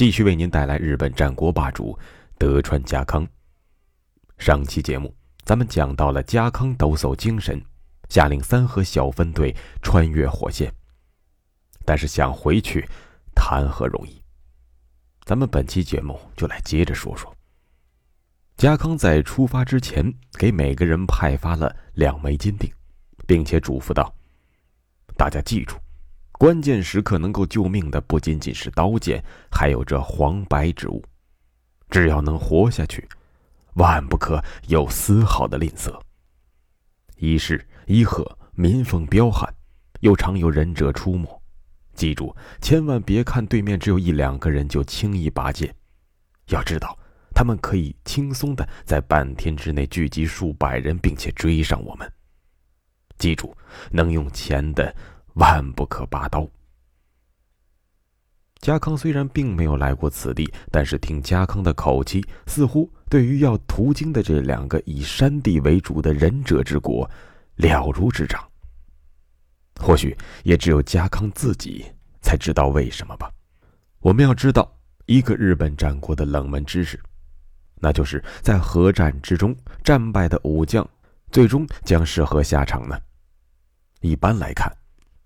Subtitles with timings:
[0.00, 1.94] 继续为您带来日本战国霸主
[2.38, 3.28] 德川家康。
[4.38, 7.62] 上期节目咱们讲到了家康抖擞精神，
[8.08, 10.72] 下令三河小分队穿越火线，
[11.84, 12.82] 但是想回去
[13.34, 14.18] 谈何容易？
[15.26, 17.30] 咱们本期节目就来接着说说。
[18.56, 22.72] 家康在出发之前给每个人派发了两枚金锭，
[23.26, 24.10] 并且嘱咐道
[25.18, 25.76] ：“大家记住。”
[26.40, 29.22] 关键时刻能够救命的不仅仅是刀剑，
[29.52, 31.04] 还有这黄白之物。
[31.90, 33.06] 只要能活下去，
[33.74, 35.94] 万不可有丝毫的吝啬。
[37.18, 39.52] 一是一贺民风彪悍，
[40.00, 41.28] 又常有忍者出没。
[41.92, 45.70] 记住，千万别看对面只有一两个人就轻易拔剑。
[46.46, 46.98] 要知道，
[47.34, 52.10] 他们可以轻松的在半天之内聚集数百人，并且追上我们。
[53.18, 53.54] 记住，
[53.90, 54.96] 能用钱的。
[55.34, 56.48] 万不可拔刀。
[58.60, 67.10] 家康虽然并没有来过此地，但是听家康的口气，似乎对于要途经的这两个以山地为主的忍者之国
[67.56, 68.46] 了如指掌。
[69.80, 73.32] 或许也只有家康自己才知道为什么吧。
[74.00, 74.70] 我们要知道
[75.06, 77.00] 一个日本战国的冷门知识，
[77.76, 80.86] 那就是在核战之中战败的武将，
[81.32, 83.00] 最终将是何下场呢？
[84.02, 84.70] 一般来看。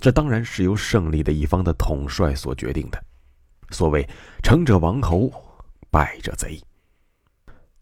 [0.00, 3.04] 这当然是由胜利的一方的统帅所决定的。
[3.70, 4.08] 所谓
[4.42, 5.30] “成者王侯，
[5.90, 6.60] 败者贼”。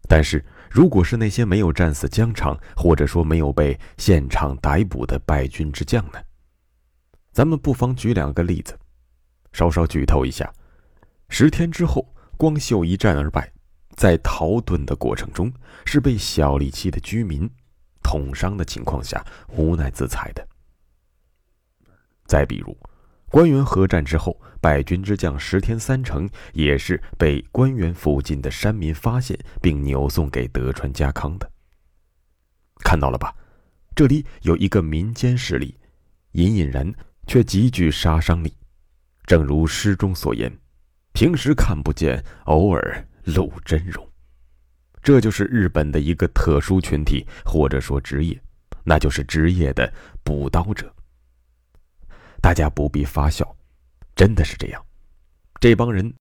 [0.07, 6.19] 但是，如果是那些没有战死疆场，或者说没有被现场逮捕的败军之将呢？
[7.31, 8.77] 咱们不妨举两个例子，
[9.53, 10.51] 稍稍剧透一下：
[11.29, 13.51] 十天之后，光秀一战而败，
[13.95, 15.53] 在逃遁的过程中，
[15.85, 17.49] 是被小力期的居民
[18.01, 20.45] 捅伤的情况下，无奈自裁的。
[22.29, 22.77] 再比如，
[23.31, 31.51] 关原合战之后，败军之将石田三成也是被关原附近的山民发现，并扭送给德川家康的。
[32.83, 33.33] 看到了吧？
[33.95, 35.75] 这里有一个民间势力，
[36.33, 36.93] 隐隐然
[37.25, 38.53] 却极具杀伤力。
[39.25, 40.55] 正如诗中所言
[41.13, 44.07] ：“平时看不见，偶尔露真容。”
[45.01, 48.39] 这就是日本的一个特殊群体，或者说职业，
[48.83, 49.91] 那就是职业的
[50.23, 50.93] 补刀者。
[52.41, 53.55] 大家不必发笑，
[54.15, 54.85] 真的是这样。
[55.59, 56.13] 这帮人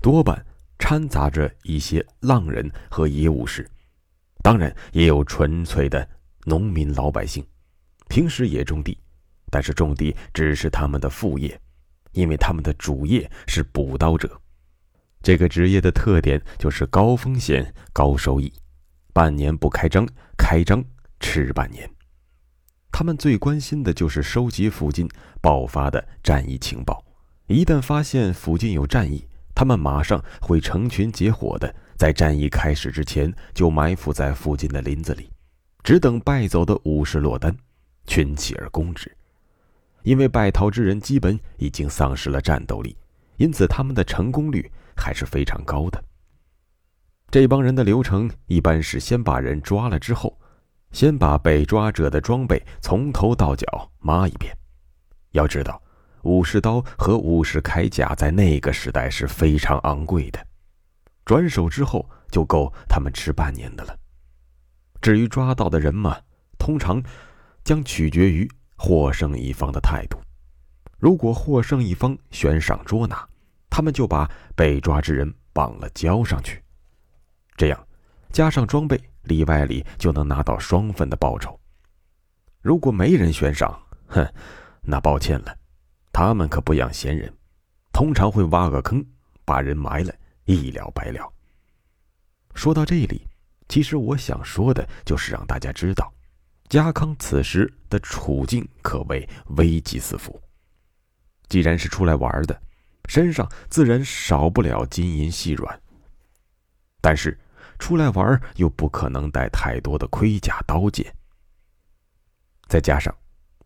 [0.00, 0.44] 多半
[0.78, 3.68] 掺杂着一些浪人和野武士，
[4.42, 6.08] 当然也有纯粹的
[6.44, 7.46] 农民老百姓，
[8.08, 8.96] 平时也种地，
[9.50, 11.60] 但是种地只是他们的副业，
[12.12, 14.40] 因为他们的主业是捕刀者。
[15.20, 18.52] 这个职业的特点就是高风险高收益，
[19.12, 20.08] 半年不开张，
[20.38, 20.82] 开张
[21.20, 21.90] 吃半年。
[22.98, 25.08] 他们最关心的就是收集附近
[25.40, 27.00] 爆发的战役情报。
[27.46, 35.30] 一旦发现附近有战役，他们马上会成群结伙的，在战役开始之前就埋伏在附近的林子里，
[35.84, 37.56] 只等败走的武士落单，
[38.08, 39.16] 群起而攻之。
[40.02, 42.96] 因为败逃之人基本已经丧失了战斗力，
[43.36, 46.02] 因此他们的成功率还是非常高的。
[47.30, 50.36] 这帮人的流程一般是先把人抓了之后。
[50.98, 54.52] 先把被抓者的装备从头到脚抹一遍。
[55.30, 55.80] 要知道，
[56.22, 60.44] 武士刀和武士铠甲在那个时代是非常昂贵的，
[61.24, 63.96] 转手之后就够他们吃半年的了。
[65.00, 66.18] 至于抓到的人嘛，
[66.58, 67.00] 通常
[67.62, 70.18] 将取决于获胜一方的态度。
[70.98, 73.24] 如果获胜一方悬赏捉拿，
[73.70, 76.60] 他们就把被抓之人绑了交上去，
[77.56, 77.86] 这样
[78.32, 79.00] 加上装备。
[79.24, 81.60] 里外里就能拿到双份的报酬。
[82.62, 84.26] 如果没人悬赏，哼，
[84.80, 85.54] 那抱歉了，
[86.10, 87.30] 他们可不养闲人，
[87.92, 89.04] 通常会挖个坑，
[89.44, 90.14] 把人埋了，
[90.46, 91.30] 一了百了。
[92.54, 93.28] 说到这里，
[93.68, 96.10] 其实我想说的就是让大家知道，
[96.70, 99.28] 家康此时的处境可谓
[99.58, 100.40] 危机四伏。
[101.50, 102.58] 既然是出来玩的，
[103.10, 105.78] 身上自然少不了金银细软，
[107.02, 107.38] 但是。
[107.78, 111.14] 出来玩又不可能带太多的盔甲刀剑，
[112.68, 113.14] 再加上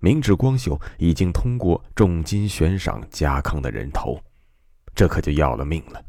[0.01, 4.21] 明智光秀已经通过重金悬赏家康的人头，
[4.95, 6.05] 这可就要了命了。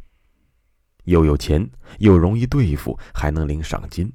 [1.06, 1.70] 又有钱，
[2.00, 4.12] 又容易对付，还能领赏金。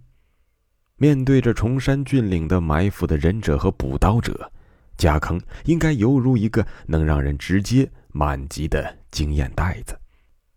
[0.96, 4.50] 面对着崇山峻岭的埋伏的忍者和补刀者，
[4.96, 9.96] 家康应该犹如一个能让人直接满级的经验袋子，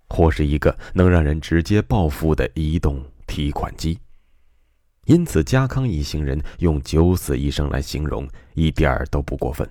[0.07, 3.97] 或是一个能让人直接暴富的移动提款机。
[5.05, 9.67] 因此，家康一行人用九死一生来形容，一点儿都不过分。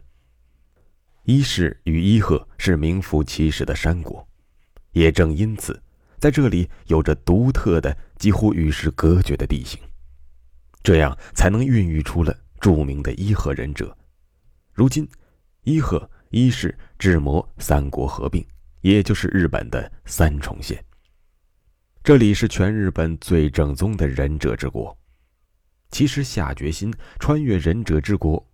[1.25, 4.27] 伊势与伊贺是名副其实的山国，
[4.93, 5.81] 也正因此，
[6.19, 9.79] 在这里有着独特的、几乎与世隔绝的地形，
[10.83, 13.95] 这样才能孕育出了著名的伊贺忍者。
[14.73, 15.07] 如今，
[15.65, 18.45] 伊贺、伊势、智摩三国合并，
[18.81, 20.83] 也就是日本的三重县。
[22.11, 24.99] 这里是全日本最正宗的忍者之国。
[25.93, 28.45] 其实下决心穿越忍者之国，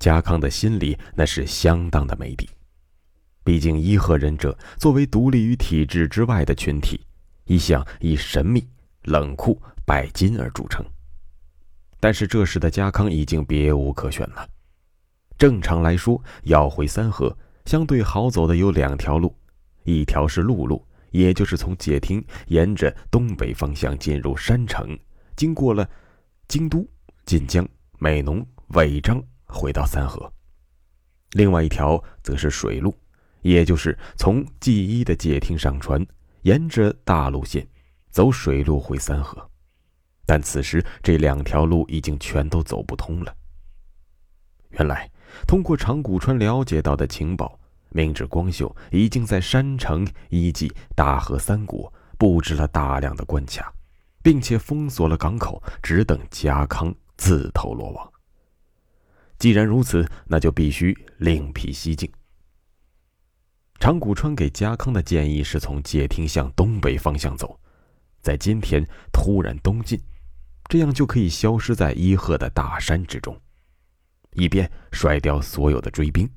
[0.00, 2.50] 家康的心里那是相当的没底。
[3.44, 7.00] 毕竟伊贺忍者作为独立于体制之外的群体，
[7.44, 8.66] 一向以神秘、
[9.04, 10.84] 冷酷、拜金而著称。
[12.00, 14.44] 但是这时的家康已经别无可选了。
[15.38, 19.32] 正常来说，要回三河，相对好走的有两条路，
[19.84, 24.98] 一条是陆路，也就是从解厅沿着东北方向进入山城，
[25.36, 25.88] 经过了。
[26.48, 26.88] 京都、
[27.26, 27.68] 晋江、
[27.98, 30.32] 美浓、尾张，回到三河。
[31.32, 32.98] 另外一条则是水路，
[33.42, 36.02] 也就是从纪伊的解厅上船，
[36.44, 37.68] 沿着大路线
[38.08, 39.46] 走水路回三河。
[40.24, 43.36] 但此时这两条路已经全都走不通了。
[44.70, 45.10] 原来，
[45.46, 47.60] 通过长谷川了解到的情报，
[47.90, 53.72] 明智光秀已经在山城以及大河三国布置了大量的关卡。
[54.20, 58.12] 并且封锁了港口，只等家康自投罗网。
[59.38, 62.10] 既然如此，那就必须另辟蹊径。
[63.78, 67.58] 长谷川给家康的建议是从解町向东北方向走，
[68.20, 69.98] 在今天突然东进，
[70.68, 73.40] 这样就可以消失在伊贺的大山之中，
[74.32, 76.28] 以便甩掉所有的追兵。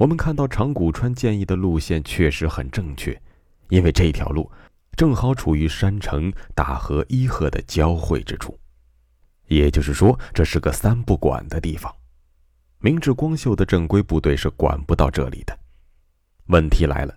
[0.00, 3.20] 我们看到长谷川建议的路线确实很正确，
[3.68, 4.50] 因为这条路。
[4.96, 8.58] 正好处于山城大河伊贺的交汇之处，
[9.48, 11.94] 也就是说，这是个三不管的地方。
[12.78, 15.58] 明智光秀的正规部队是管不到这里的。
[16.46, 17.14] 问题来了，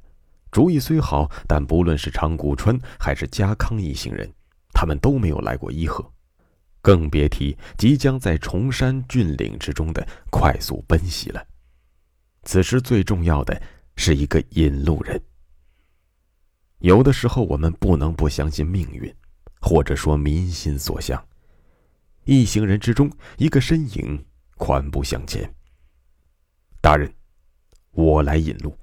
[0.52, 4.30] 主意虽好，但不论是长谷川还是家康一行人，
[4.74, 6.06] 他们都没有来过伊贺，
[6.82, 11.42] 更别提即将在崇山峻岭之中的快速奔袭了。
[12.44, 13.62] 此时最重要的
[13.96, 15.22] 是一个引路人。
[16.80, 19.14] 有的时候，我们不能不相信命运，
[19.62, 21.26] 或者说民心所向。
[22.26, 24.26] 一行人之中，一个身影
[24.56, 25.50] 缓步向前。
[26.82, 27.12] 大人，
[27.92, 28.78] 我来引路。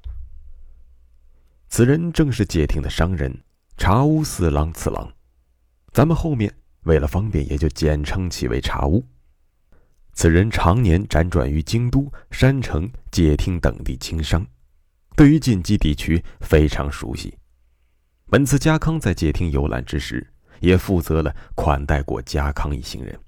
[1.68, 3.44] 此人正是解町的商人
[3.76, 5.12] 茶屋四郎次郎，
[5.92, 6.52] 咱们后面
[6.84, 9.04] 为了方便，也就简称其为茶屋。
[10.20, 14.46] 此人常年辗转于京都、山城、解厅等地经商，
[15.16, 17.38] 对于近畿地区非常熟悉。
[18.26, 20.30] 本次家康在解町游览之时，
[20.60, 23.18] 也负责了款待过家康一行人。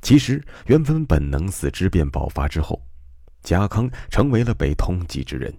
[0.00, 2.82] 其实，原本本能寺之变爆发之后，
[3.42, 5.54] 家康成为了被通缉之人。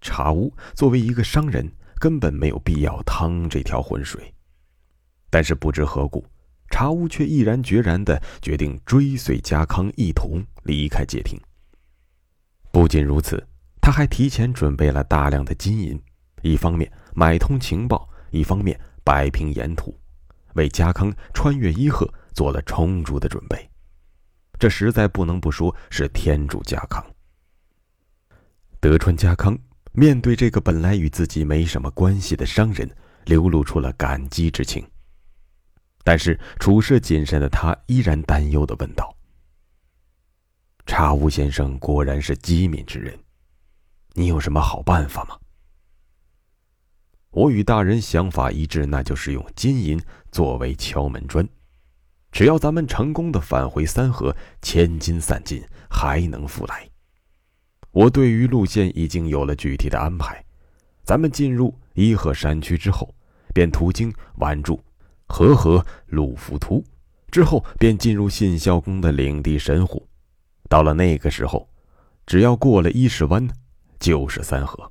[0.00, 4.32] 茶屋作为一个商人，根本没有必要趟这条浑水。
[5.28, 6.24] 但是不知何故，
[6.78, 11.36] 茶屋却毅然决然地决定追随家康一同离开街亭。
[12.70, 13.44] 不仅如此，
[13.80, 16.00] 他还提前准备了大量的金银，
[16.40, 16.88] 一方面。
[17.16, 19.92] 买通情报，一方面摆平沿途，
[20.54, 23.68] 为家康穿越伊贺做了充足的准备。
[24.56, 27.04] 这实在不能不说是天助家康。
[28.78, 29.58] 德川家康
[29.90, 32.88] 面对这个本来与自己没什么关系的商人，
[33.24, 34.88] 流露出了感激之情。
[36.08, 39.14] 但是处事谨慎的他依然担忧的问道
[40.88, 43.14] ：“茶屋先生果然是机敏之人，
[44.14, 45.36] 你有什么好办法吗？”
[47.28, 50.00] 我与大人想法一致，那就是用金银
[50.32, 51.46] 作为敲门砖。
[52.32, 56.88] 只要咱们成功的返回三河，千金散尽还能复来。
[57.90, 60.42] 我对于路线已经有了具体的安排。
[61.04, 63.14] 咱们进入伊贺山区之后，
[63.52, 64.82] 便途经宛住、
[65.28, 66.82] 和合、鲁浮图，
[67.30, 70.04] 之后便进入信孝宫的领地神户。
[70.68, 71.68] 到了那个时候，
[72.26, 73.48] 只要过了伊势湾，
[74.00, 74.90] 就是三河。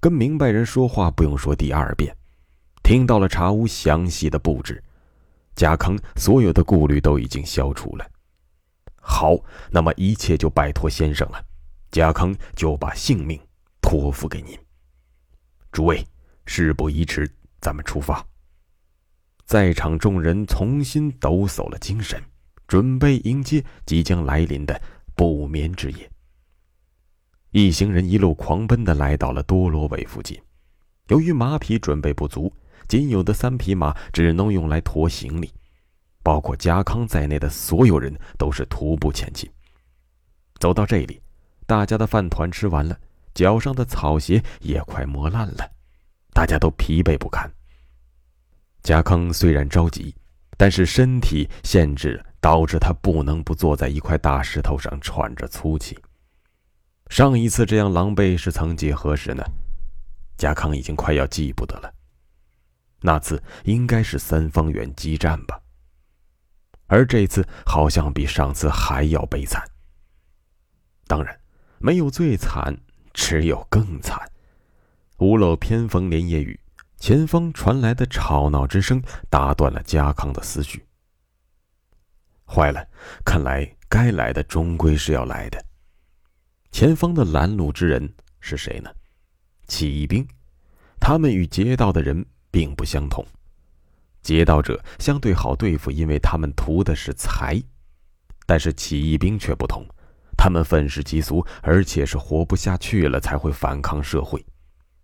[0.00, 2.16] 跟明白人说话不用说第二遍，
[2.82, 4.82] 听到了茶屋详细的布置，
[5.54, 8.06] 贾康所有的顾虑都已经消除了。
[8.96, 9.36] 好，
[9.70, 11.44] 那么一切就拜托先生了，
[11.90, 13.40] 贾康就把性命
[13.80, 14.58] 托付给您。
[15.70, 16.04] 诸位，
[16.46, 17.30] 事不宜迟，
[17.60, 18.24] 咱们出发。
[19.44, 22.22] 在场众人重新抖擞了精神，
[22.66, 24.80] 准备迎接即将来临的
[25.14, 26.10] 不眠之夜。
[27.50, 30.40] 一行人一路狂奔的来到了多罗韦附近。
[31.08, 32.50] 由于马匹准备不足，
[32.88, 35.52] 仅有的三匹马只能用来驮行李，
[36.22, 39.50] 包括家康在内的所有人都是徒步前进。
[40.58, 41.20] 走到这里，
[41.66, 42.98] 大家的饭团吃完了，
[43.34, 45.70] 脚上的草鞋也快磨烂了，
[46.32, 47.52] 大家都疲惫不堪。
[48.82, 50.14] 贾康虽然着急，
[50.56, 55.96] 但是身体限制导致他不能不坐在一块大石头上喘着粗气。
[57.08, 59.44] 上一次这样狼狈是曾几何时呢？
[60.36, 61.92] 贾康已经快要记不得了。
[63.00, 65.60] 那次应该是三方原激战吧。
[66.86, 69.62] 而这次好像比上次还要悲惨。
[71.06, 71.38] 当然，
[71.78, 72.76] 没有最惨，
[73.12, 74.20] 只有更惨。
[75.18, 76.58] 屋漏偏逢连夜雨。
[77.02, 80.86] 前方传来的吵闹之声打断了家康的思绪。
[82.46, 82.86] 坏了，
[83.24, 85.60] 看来该来的终归是要来的。
[86.70, 88.88] 前方的拦路之人是谁呢？
[89.66, 90.24] 起义兵。
[91.00, 93.26] 他们与劫道的人并不相同。
[94.22, 97.60] 劫道者相对好对付，因为他们图的是财；
[98.46, 99.84] 但是起义兵却不同，
[100.38, 104.46] 他们愤世嫉俗，而且是活不下去了才会反抗社会，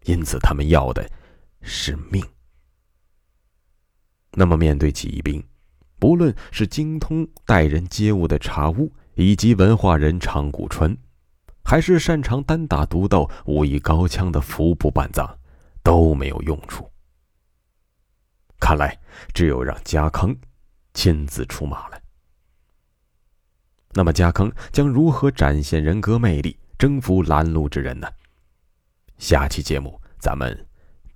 [0.04, 1.04] 因此他们要的。
[1.60, 2.24] 是命。
[4.32, 5.44] 那么，面对起义兵，
[5.98, 10.96] 不论是精通待人接物的茶屋以及文化人长谷川，
[11.64, 15.38] 还是擅长单打独斗、武艺高强的服部半藏，
[15.82, 16.88] 都没有用处。
[18.60, 18.96] 看来，
[19.32, 20.36] 只有让家康
[20.94, 22.00] 亲自出马了。
[23.92, 28.08] 那么，家康将如何展现人格魅力，征服拦路之人呢？
[29.16, 30.67] 下期节目咱们。